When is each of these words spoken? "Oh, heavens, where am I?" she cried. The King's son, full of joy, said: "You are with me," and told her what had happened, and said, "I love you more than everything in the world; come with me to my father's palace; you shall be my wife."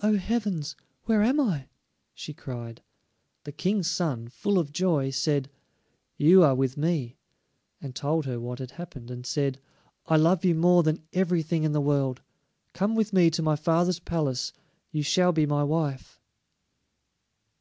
"Oh, 0.00 0.16
heavens, 0.16 0.74
where 1.04 1.22
am 1.22 1.38
I?" 1.38 1.68
she 2.14 2.34
cried. 2.34 2.82
The 3.44 3.52
King's 3.52 3.88
son, 3.88 4.26
full 4.28 4.58
of 4.58 4.72
joy, 4.72 5.10
said: 5.10 5.48
"You 6.16 6.42
are 6.42 6.56
with 6.56 6.76
me," 6.76 7.16
and 7.80 7.94
told 7.94 8.26
her 8.26 8.40
what 8.40 8.58
had 8.58 8.72
happened, 8.72 9.08
and 9.08 9.24
said, 9.24 9.60
"I 10.06 10.16
love 10.16 10.44
you 10.44 10.56
more 10.56 10.82
than 10.82 11.06
everything 11.12 11.62
in 11.62 11.70
the 11.70 11.80
world; 11.80 12.22
come 12.72 12.96
with 12.96 13.12
me 13.12 13.30
to 13.30 13.40
my 13.40 13.54
father's 13.54 14.00
palace; 14.00 14.52
you 14.90 15.04
shall 15.04 15.30
be 15.30 15.46
my 15.46 15.62
wife." 15.62 16.18